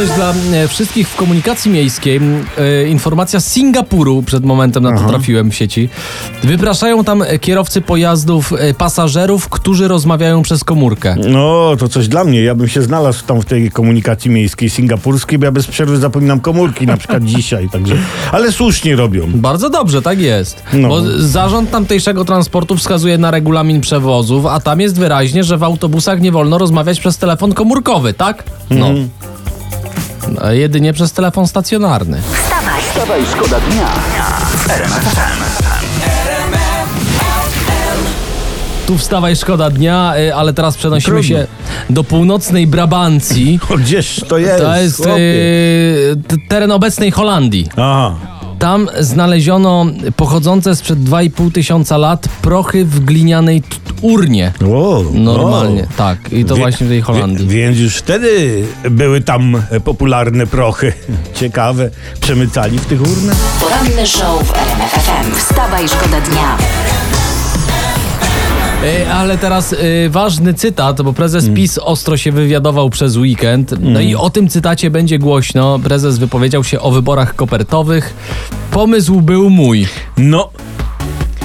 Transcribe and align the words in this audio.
Coś 0.00 0.10
dla 0.10 0.34
e, 0.52 0.68
wszystkich 0.68 1.08
w 1.08 1.16
komunikacji 1.16 1.70
miejskiej. 1.70 2.20
E, 2.58 2.88
informacja 2.88 3.40
z 3.40 3.52
Singapuru, 3.52 4.22
przed 4.22 4.44
momentem 4.44 4.82
na 4.82 4.98
to 4.98 5.08
trafiłem 5.08 5.50
w 5.50 5.54
sieci. 5.54 5.88
Wypraszają 6.42 7.04
tam 7.04 7.24
kierowcy 7.40 7.80
pojazdów 7.80 8.52
e, 8.52 8.74
pasażerów, 8.74 9.48
którzy 9.48 9.88
rozmawiają 9.88 10.42
przez 10.42 10.64
komórkę. 10.64 11.16
No, 11.28 11.76
to 11.78 11.88
coś 11.88 12.08
dla 12.08 12.24
mnie. 12.24 12.42
Ja 12.42 12.54
bym 12.54 12.68
się 12.68 12.82
znalazł 12.82 13.24
tam 13.24 13.40
w 13.40 13.44
tej 13.44 13.70
komunikacji 13.70 14.30
miejskiej 14.30 14.70
singapurskiej, 14.70 15.38
bo 15.38 15.44
ja 15.44 15.52
bez 15.52 15.66
przerwy 15.66 15.96
zapominam 15.96 16.40
komórki, 16.40 16.86
na 16.86 16.96
przykład 16.96 17.24
dzisiaj, 17.34 17.68
także... 17.68 17.96
Ale 18.32 18.52
słusznie 18.52 18.96
robią. 18.96 19.22
Bardzo 19.34 19.70
dobrze, 19.70 20.02
tak 20.02 20.20
jest. 20.20 20.62
No. 20.72 20.88
Bo 20.88 21.00
zarząd 21.18 21.70
tamtejszego 21.70 22.24
transportu 22.24 22.76
wskazuje 22.76 23.18
na 23.18 23.30
regulamin 23.30 23.80
przewozów, 23.80 24.46
a 24.46 24.60
tam 24.60 24.80
jest 24.80 24.98
wyraźnie, 24.98 25.44
że 25.44 25.58
w 25.58 25.62
autobusach 25.62 26.20
nie 26.20 26.32
wolno 26.32 26.58
rozmawiać 26.58 27.00
przez 27.00 27.18
telefon 27.18 27.52
komórkowy, 27.52 28.14
tak? 28.14 28.44
No. 28.70 28.86
Mhm. 28.86 29.08
Jedynie 30.50 30.92
przez 30.92 31.12
telefon 31.12 31.46
stacjonarny. 31.46 32.20
Wstawaj, 32.32 32.82
Wstawaj, 32.82 33.20
szkoda 33.32 33.60
dnia. 33.60 33.88
Tu 38.86 38.98
wstawaj 38.98 39.36
szkoda 39.36 39.70
dnia, 39.70 40.14
y, 40.18 40.34
ale 40.34 40.52
teraz 40.52 40.76
przenosimy 40.76 41.20
Trudno. 41.20 41.38
się 41.38 41.46
do 41.90 42.04
północnej 42.04 42.66
Brabancji. 42.66 43.58
O, 43.74 43.76
gdzież 43.76 44.24
to 44.28 44.38
jest? 44.38 44.62
To 44.64 44.76
jest 44.76 45.06
y, 45.06 46.48
teren 46.48 46.72
obecnej 46.72 47.10
Holandii. 47.10 47.68
Aha. 47.76 48.14
Tam 48.58 48.88
znaleziono 49.00 49.86
pochodzące 50.16 50.76
sprzed 50.76 50.98
2,5 50.98 51.52
tysiąca 51.52 51.96
lat 51.98 52.28
prochy 52.42 52.84
w 52.84 53.00
glinianej 53.00 53.62
urnie. 54.00 54.52
O, 54.74 55.02
Normalnie, 55.12 55.82
o. 55.82 55.86
tak. 55.96 56.32
I 56.32 56.44
to 56.44 56.54
Wie- 56.54 56.60
właśnie 56.60 56.86
w 56.86 56.90
tej 56.90 57.00
Holandii. 57.00 57.46
Wie, 57.48 57.62
więc 57.62 57.78
już 57.78 57.96
wtedy 57.96 58.62
były 58.90 59.20
tam 59.20 59.62
e, 59.70 59.80
popularne 59.80 60.46
prochy. 60.46 60.92
Ciekawe. 61.40 61.90
Przemycali 62.20 62.78
w 62.78 62.86
tych 62.86 63.00
urnach? 63.02 63.36
poranny 63.36 64.06
show 64.06 64.42
w 64.48 64.54
RMF 64.54 64.90
FM. 64.92 65.34
Wstawaj, 65.38 65.88
szkoda 65.88 66.20
dnia. 66.20 66.56
E, 68.84 69.12
Ale 69.14 69.38
teraz 69.38 69.72
e, 69.72 69.76
ważny 70.08 70.54
cytat, 70.54 71.02
bo 71.02 71.12
prezes 71.12 71.44
Mm. 71.44 71.56
PiS 71.56 71.78
ostro 71.78 72.16
się 72.16 72.32
wywiadował 72.32 72.90
przez 72.90 73.16
weekend. 73.16 73.74
No 73.80 74.00
i 74.00 74.14
o 74.14 74.30
tym 74.30 74.48
cytacie 74.48 74.90
będzie 74.90 75.18
głośno. 75.18 75.78
Prezes 75.78 76.18
wypowiedział 76.18 76.64
się 76.64 76.80
o 76.80 76.90
wyborach 76.90 77.36
kopertowych. 77.36 78.14
Pomysł 78.70 79.20
był 79.20 79.50
mój. 79.50 79.86
No, 80.16 80.50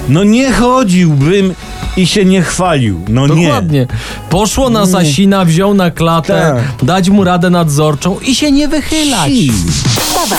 no 0.09 0.23
nie 0.23 0.51
chodziłbym 0.51 1.53
i 1.97 2.07
się 2.07 2.25
nie 2.25 2.41
chwalił. 2.41 3.01
No 3.09 3.27
nie. 3.27 3.45
Dokładnie. 3.45 3.88
Poszło 4.29 4.69
na 4.69 4.85
Sasina, 4.85 5.45
wziął 5.45 5.73
na 5.73 5.91
klatę, 5.91 6.55
Tak. 6.77 6.85
dać 6.85 7.09
mu 7.09 7.23
radę 7.23 7.49
nadzorczą 7.49 8.19
i 8.19 8.35
się 8.35 8.51
nie 8.51 8.67
wychylać. 8.67 9.31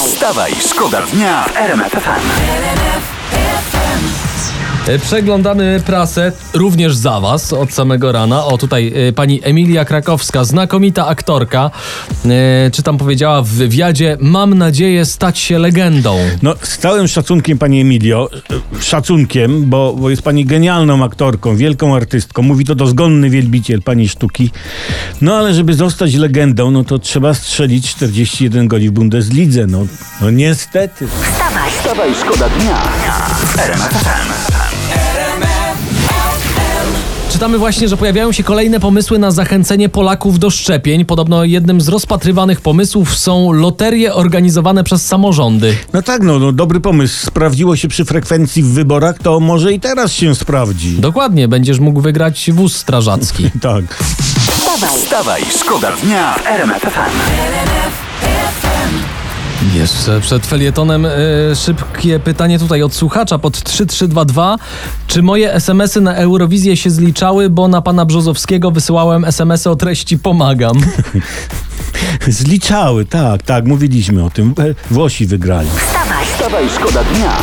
Wstawaj, 0.07 0.53
szkoda 0.71 1.03
dnia 1.13 1.45
w 1.45 1.57
RMF 1.57 1.93
FM. 1.93 3.76
E, 4.87 4.99
Przeglądamy 4.99 5.83
prasę 5.87 6.33
również 6.55 6.95
za 6.97 7.21
was 7.21 7.53
od 7.53 7.73
samego 7.73 8.13
rana. 8.13 8.45
O, 8.45 8.59
tutaj 8.59 8.93
e, 9.09 9.13
pani 9.13 9.41
Emilia 9.45 9.85
Krakowska, 9.85 10.45
znakomita 10.45 11.07
aktorka. 11.07 11.71
E, 12.25 12.71
czy 12.71 12.83
tam 12.83 12.99
powiedziała 12.99 13.43
w 13.43 13.49
wywiadzie: 13.49 14.17
Mam 14.21 14.55
nadzieję 14.55 15.05
stać 15.05 15.39
się 15.39 15.59
legendą. 15.59 16.19
No, 16.43 16.55
z 16.63 16.79
całym 16.79 17.09
szacunkiem, 17.09 17.59
pani 17.59 17.81
Emilio, 17.81 18.31
szacunkiem, 18.81 19.65
bo, 19.65 19.95
bo 19.99 20.11
jest 20.11 20.23
pani 20.23 20.45
genialną 20.45 21.05
aktorką, 21.05 21.57
wielką 21.57 21.97
artystką, 21.97 22.43
mówi 22.43 22.65
to 22.65 22.75
dozgonny 22.75 23.31
wielbiciel 23.31 23.83
pani 23.83 24.09
sztuki. 24.09 24.51
No, 25.21 25.37
ale 25.37 25.55
żeby 25.55 25.75
zostać 25.75 26.15
legendą, 26.15 26.71
no 26.71 26.85
to 26.85 26.99
trzeba 26.99 27.35
strzelić 27.35 27.91
41 27.91 28.69
goli 28.69 28.89
w 28.89 28.93
Bundeslidze. 28.93 29.67
No, 29.67 29.87
no 30.21 30.31
niestety. 30.31 31.09
Wstawaj, 31.71 32.15
szkoda 32.15 32.49
dnia. 32.49 32.83
Czytamy 37.31 37.59
właśnie, 37.59 37.89
że 37.89 37.97
pojawiają 37.97 38.33
się 38.33 38.43
kolejne 38.43 38.81
pomysły 38.81 39.19
na 39.19 39.31
zachęcenie 39.31 39.89
Polaków 39.89 40.39
do 40.39 40.51
szczepień. 40.51 41.05
Podobno 41.05 41.45
jednym 41.45 41.81
z 41.81 41.89
rozpatrywanych 41.89 42.61
pomysłów 42.61 43.19
są 43.19 43.53
loterie 43.53 44.15
organizowane 44.15 44.85
przez 44.85 45.07
samorządy. 45.07 45.77
No 45.93 46.03
tak, 46.03 46.23
no, 46.23 46.39
no 46.39 46.53
dobry 46.53 46.81
pomysł. 46.81 47.27
Sprawdziło 47.27 47.77
się 47.77 47.89
przy 47.89 48.05
frekwencji 48.05 48.63
w 48.63 48.73
wyborach, 48.73 49.19
to 49.19 49.41
może 49.41 49.73
i 49.73 49.81
teraz 49.81 50.13
się 50.13 50.35
sprawdzi. 50.35 50.93
Dokładnie, 50.99 51.49
będziesz 51.49 51.81
mógł 51.81 52.01
wygrać 52.01 52.51
wóz 52.53 52.77
strażacki. 52.77 53.51
Tak. 53.61 53.85
wstawaj, 54.51 54.99
Wstawaj, 54.99 55.43
szkoda 55.61 55.93
dnia 56.03 56.35
w 56.35 56.47
RMF 56.47 56.83
FM. 56.83 57.17
Jeszcze 59.75 60.21
przed 60.21 60.47
felietonem 60.47 61.07
y, 61.07 61.11
szybkie 61.57 62.21
pytanie 62.21 62.59
tutaj 62.59 62.83
od 62.83 62.95
słuchacza 62.95 63.39
pod 63.39 63.63
3322. 63.63 64.57
Czy 65.07 65.23
moje 65.23 65.53
SMS-y 65.55 66.01
na 66.01 66.15
Eurowizję 66.15 66.77
się 66.77 66.91
zliczały, 66.91 67.51
bo 67.51 67.69
na 67.69 67.83
pana 67.83 68.05
Brzozowskiego 68.05 68.71
wysyłałem 68.71 69.25
SMS-y 69.25 69.71
o 69.71 69.77
treści 69.77 70.19
pomagam? 70.19 70.77
Zliczały, 72.29 73.05
tak, 73.05 73.43
tak, 73.43 73.65
mówiliśmy 73.67 74.25
o 74.25 74.31
tym. 74.31 74.55
E, 74.59 74.95
Włosi 74.95 75.27
wygrali. 75.27 75.69
wstawaj, 75.87 76.27
Wstawaj, 76.27 76.65
szkoda 76.71 77.05
dnia. 77.05 77.37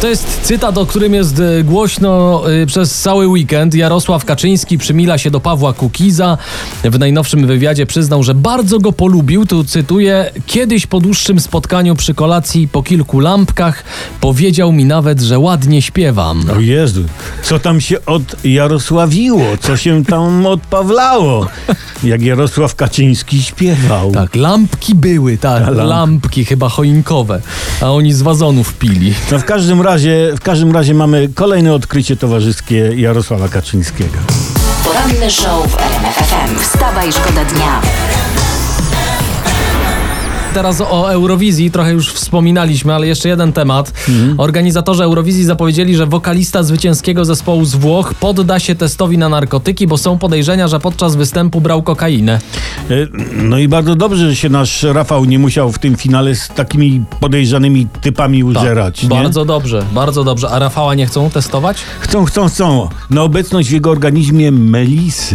To 0.00 0.08
jest 0.08 0.40
cytat, 0.42 0.78
o 0.78 0.86
którym 0.86 1.14
jest 1.14 1.40
e, 1.40 1.64
głośno 1.64 2.42
e, 2.50 2.66
przez 2.66 3.00
cały 3.00 3.28
weekend. 3.28 3.74
Jarosław 3.74 4.24
Kaczyński 4.24 4.78
przymila 4.78 5.18
się 5.18 5.30
do 5.30 5.40
Pawła 5.40 5.72
Kukiza. 5.72 6.38
W 6.84 6.98
najnowszym 6.98 7.46
wywiadzie 7.46 7.86
przyznał, 7.86 8.22
że 8.22 8.34
bardzo 8.34 8.78
go 8.78 8.92
polubił. 8.92 9.46
Tu 9.46 9.64
cytuję: 9.64 10.30
Kiedyś 10.46 10.86
po 10.86 11.00
dłuższym 11.00 11.40
spotkaniu 11.40 11.94
przy 11.94 12.14
kolacji 12.14 12.68
po 12.68 12.82
kilku 12.82 13.20
lampkach 13.20 13.84
powiedział 14.20 14.72
mi 14.72 14.84
nawet, 14.84 15.20
że 15.20 15.38
ładnie 15.38 15.82
śpiewam. 15.82 16.50
O 16.56 16.60
Jezu, 16.60 17.02
co 17.42 17.58
tam 17.58 17.80
się 17.80 18.04
od 18.06 18.44
Jarosławiło, 18.44 19.44
co 19.60 19.76
się 19.76 20.04
tam 20.04 20.46
odpawlało, 20.46 21.46
jak 22.04 22.22
Jarosław 22.22 22.74
Kaczyński 22.74 23.42
śpiewał. 23.42 24.12
Tak, 24.12 24.36
lampki 24.36 24.94
były, 24.94 25.38
tak, 25.38 25.62
lampki. 25.62 25.86
lampki 25.86 26.44
chyba 26.44 26.68
choinkowe, 26.68 27.40
a 27.80 27.90
oni 27.92 28.12
z 28.12 28.22
wazonów 28.22 28.74
pili. 28.74 29.14
No 29.30 29.38
w 29.38 29.44
każdym 29.44 29.82
razie, 29.82 30.32
w 30.36 30.40
każdym 30.40 30.72
razie 30.72 30.94
mamy 30.94 31.28
kolejne 31.34 31.74
odkrycie 31.74 32.16
towarzyskie 32.16 32.76
Jarosława 32.96 33.48
Kaczyńskiego. 33.48 34.18
poranny 34.84 35.30
show 35.30 35.66
w 35.72 35.80
RMF 35.80 36.14
FM. 36.16 36.58
Wstawaj, 36.58 37.12
szkoda 37.12 37.44
dnia. 37.44 37.80
Teraz 40.56 40.80
o 40.80 41.12
Eurowizji 41.12 41.70
trochę 41.70 41.92
już 41.92 42.12
wspominaliśmy, 42.12 42.94
ale 42.94 43.06
jeszcze 43.06 43.28
jeden 43.28 43.52
temat. 43.52 43.92
Organizatorzy 44.38 45.04
Eurowizji 45.04 45.44
zapowiedzieli, 45.44 45.96
że 45.96 46.06
wokalista 46.06 46.62
zwycięskiego 46.62 47.24
zespołu 47.24 47.64
z 47.64 47.74
Włoch 47.74 48.14
podda 48.14 48.58
się 48.58 48.74
testowi 48.74 49.18
na 49.18 49.28
narkotyki, 49.28 49.86
bo 49.86 49.98
są 49.98 50.18
podejrzenia, 50.18 50.68
że 50.68 50.80
podczas 50.80 51.16
występu 51.16 51.60
brał 51.60 51.82
kokainę. 51.82 52.40
E, 52.90 52.94
No 53.32 53.58
i 53.58 53.68
bardzo 53.68 53.94
dobrze, 53.94 54.28
że 54.28 54.36
się 54.36 54.48
nasz 54.48 54.82
Rafał 54.82 55.24
nie 55.24 55.38
musiał 55.38 55.72
w 55.72 55.78
tym 55.78 55.96
finale 55.96 56.34
z 56.34 56.48
takimi 56.48 57.04
podejrzanymi 57.20 57.86
typami 58.00 58.44
użerać. 58.44 59.00
Tak, 59.00 59.08
Bardzo 59.10 59.44
dobrze, 59.44 59.82
bardzo 59.94 60.24
dobrze. 60.24 60.50
A 60.50 60.58
Rafała 60.58 60.94
nie 60.94 61.06
chcą 61.06 61.30
testować? 61.30 61.76
Chcą, 62.00 62.24
chcą, 62.24 62.48
chcą. 62.48 62.88
Na 63.10 63.22
obecność 63.22 63.68
w 63.68 63.72
jego 63.72 63.90
organizmie 63.90 64.50
melisy. 64.52 65.34